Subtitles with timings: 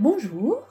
[0.00, 0.62] Bonjour,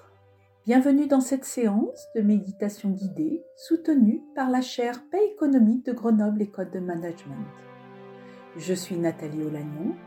[0.66, 6.44] bienvenue dans cette séance de méditation guidée soutenue par la chaire Paix économique de Grenoble
[6.44, 7.46] École de Management.
[8.56, 9.98] Je suis Nathalie Olagnon,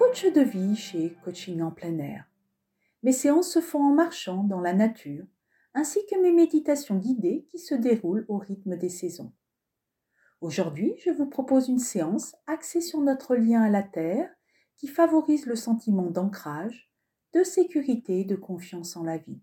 [0.00, 2.24] coach de vie chez Coaching en plein air.
[3.04, 5.26] Mes séances se font en marchant dans la nature,
[5.72, 9.32] ainsi que mes méditations guidées qui se déroulent au rythme des saisons.
[10.40, 14.28] Aujourd'hui, je vous propose une séance axée sur notre lien à la Terre
[14.76, 16.85] qui favorise le sentiment d'ancrage,
[17.36, 19.42] de sécurité et de confiance en la vie.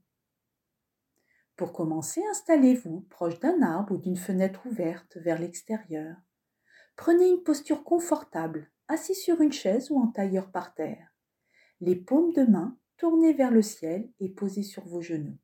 [1.56, 6.16] Pour commencer, installez-vous proche d'un arbre ou d'une fenêtre ouverte vers l'extérieur.
[6.96, 11.14] Prenez une posture confortable, assis sur une chaise ou en tailleur par terre.
[11.82, 15.38] Les paumes de main tournées vers le ciel et posées sur vos genoux.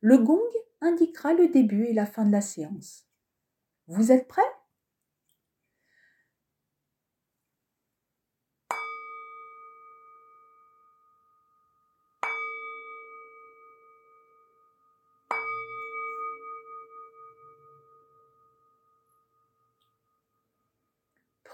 [0.00, 0.40] Le gong
[0.80, 3.06] indiquera le début et la fin de la séance.
[3.86, 4.42] Vous êtes prêts?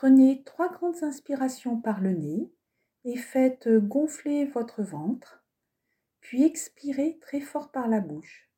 [0.06, 2.48] Prenez trois grandes inspirations par le nez
[3.02, 5.44] et faites gonfler votre ventre,
[6.20, 8.48] puis expirez très fort par la bouche.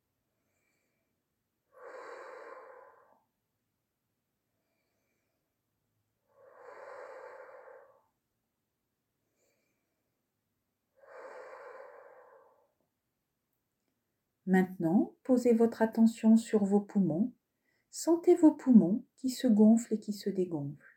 [14.45, 17.33] Maintenant, posez votre attention sur vos poumons.
[17.89, 20.88] Sentez vos poumons qui se gonflent et qui se dégonflent.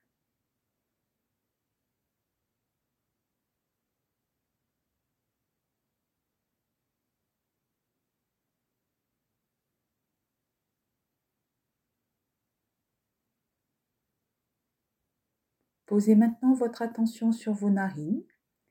[15.93, 18.25] Posez maintenant votre attention sur vos narines.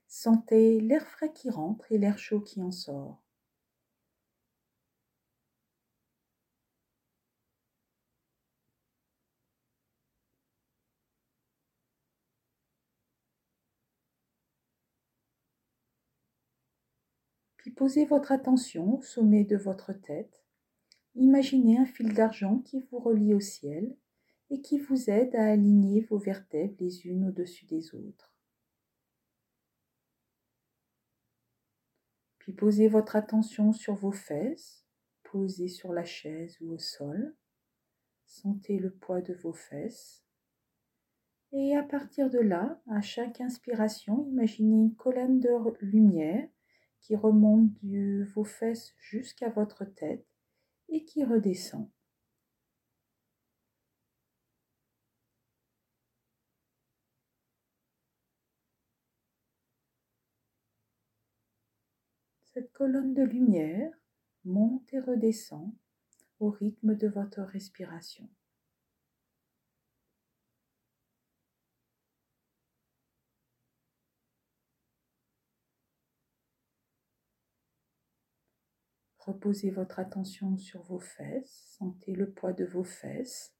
[0.07, 3.21] Sentez l'air frais qui rentre et l'air chaud qui en sort.
[17.57, 20.43] Puis posez votre attention au sommet de votre tête.
[21.13, 23.95] Imaginez un fil d'argent qui vous relie au ciel
[24.51, 28.31] et qui vous aide à aligner vos vertèbres les unes au-dessus des autres.
[32.37, 34.85] Puis posez votre attention sur vos fesses,
[35.23, 37.33] posées sur la chaise ou au sol.
[38.25, 40.21] Sentez le poids de vos fesses.
[41.53, 46.49] Et à partir de là, à chaque inspiration, imaginez une colonne de lumière
[46.99, 50.25] qui remonte de vos fesses jusqu'à votre tête
[50.89, 51.89] et qui redescend.
[62.53, 63.93] Cette colonne de lumière
[64.43, 65.73] monte et redescend
[66.41, 68.29] au rythme de votre respiration.
[79.19, 83.55] Reposez votre attention sur vos fesses, sentez le poids de vos fesses,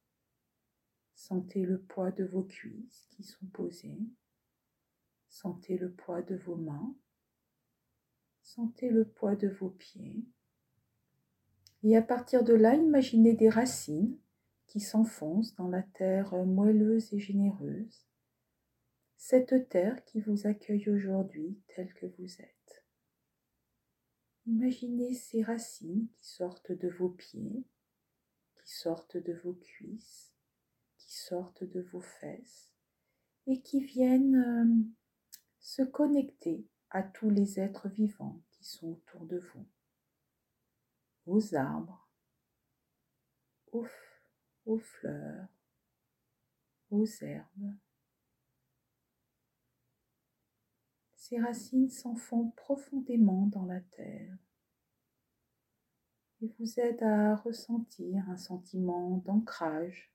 [1.16, 4.02] sentez le poids de vos cuisses qui sont posées,
[5.30, 6.94] sentez le poids de vos mains
[8.56, 10.26] Sentez le poids de vos pieds.
[11.84, 14.18] Et à partir de là, imaginez des racines
[14.68, 18.06] qui s'enfoncent dans la terre moelleuse et généreuse,
[19.16, 22.84] cette terre qui vous accueille aujourd'hui telle que vous êtes.
[24.46, 27.64] Imaginez ces racines qui sortent de vos pieds,
[28.56, 30.34] qui sortent de vos cuisses,
[30.98, 32.74] qui sortent de vos fesses
[33.48, 34.94] et qui viennent euh,
[35.62, 39.66] se connecter à tous les êtres vivants qui sont autour de vous,
[41.26, 42.10] aux arbres,
[43.72, 45.48] aux, fleurs,
[46.90, 47.74] aux herbes.
[51.16, 54.38] Ces racines s'enfoncent profondément dans la terre
[56.42, 60.12] et vous aident à ressentir un sentiment d'ancrage,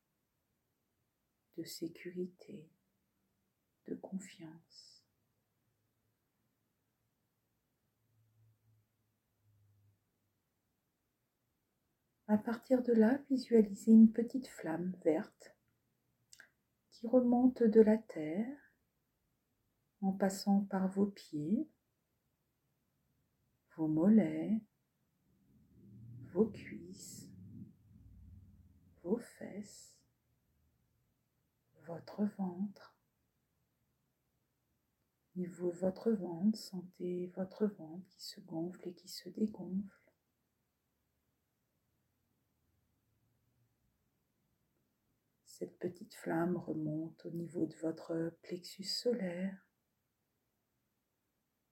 [1.57, 2.69] de sécurité,
[3.87, 4.96] de confiance.
[12.29, 15.55] À partir de là, visualisez une petite flamme verte
[16.91, 18.73] qui remonte de la terre
[20.01, 21.69] en passant par vos pieds,
[23.77, 24.61] vos mollets,
[26.33, 27.31] vos cuisses,
[29.05, 29.97] vos fesses,
[31.87, 32.97] votre ventre,
[35.37, 40.06] niveau votre ventre, sentez votre ventre qui se gonfle et qui se dégonfle.
[45.59, 49.67] Cette petite flamme remonte au niveau de votre plexus solaire,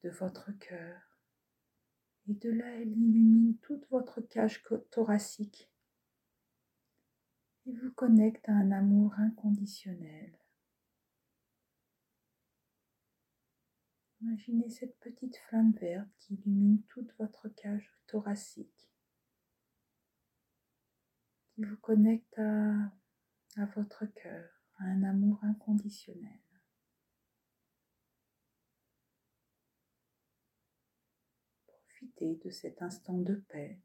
[0.02, 1.20] de votre cœur,
[2.26, 5.70] et de là elle illumine toute votre cage thoracique
[7.66, 10.38] et vous connecte à un amour inconditionnel.
[14.22, 18.90] Imaginez cette petite flamme verte qui illumine toute votre cage thoracique,
[21.50, 22.90] qui vous connecte à
[23.56, 24.48] à votre cœur,
[24.78, 26.40] à un amour inconditionnel.
[31.66, 33.78] Profitez de cet instant de paix.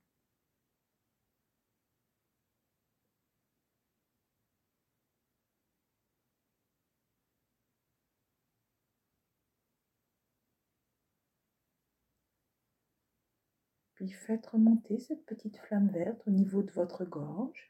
[13.94, 17.70] Puis faites remonter cette petite flamme verte au niveau de votre gorge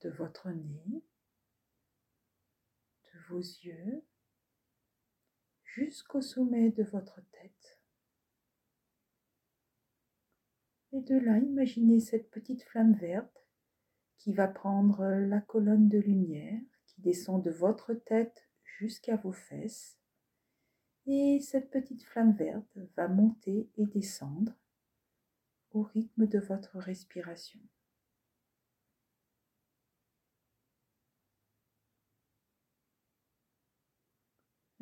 [0.00, 1.04] de votre nez,
[3.04, 4.04] de vos yeux,
[5.64, 7.80] jusqu'au sommet de votre tête.
[10.92, 13.46] Et de là, imaginez cette petite flamme verte
[14.18, 19.98] qui va prendre la colonne de lumière qui descend de votre tête jusqu'à vos fesses.
[21.06, 24.52] Et cette petite flamme verte va monter et descendre
[25.70, 27.60] au rythme de votre respiration.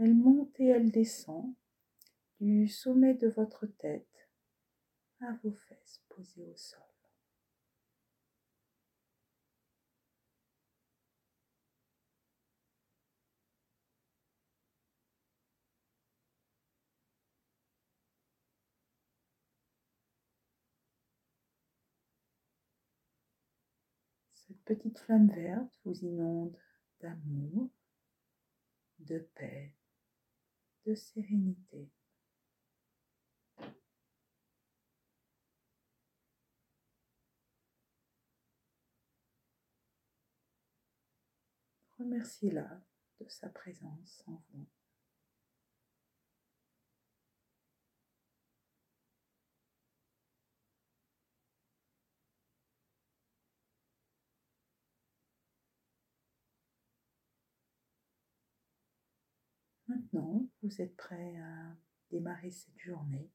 [0.00, 1.52] Elle monte et elle descend
[2.40, 4.28] du sommet de votre tête
[5.20, 6.78] à vos fesses posées au sol.
[24.46, 26.56] Cette petite flamme verte vous inonde
[27.00, 27.68] d'amour,
[29.00, 29.74] de paix,
[30.88, 31.90] de sérénité.
[41.98, 42.80] Remerciez-la
[43.20, 44.66] de sa présence en vous.
[59.88, 61.74] Maintenant, vous êtes prêt à
[62.10, 63.30] démarrer cette journée.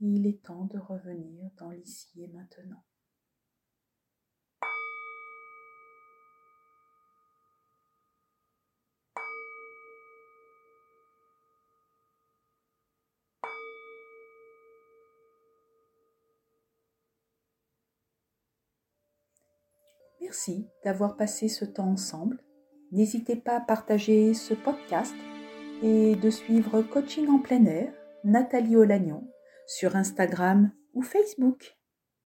[0.00, 2.82] Il est temps de revenir dans l'ici et maintenant.
[20.20, 22.42] Merci d'avoir passé ce temps ensemble
[22.92, 25.14] N'hésitez pas à partager ce podcast
[25.82, 29.26] et de suivre Coaching en plein air, Nathalie Olagnon,
[29.66, 31.74] sur Instagram ou Facebook.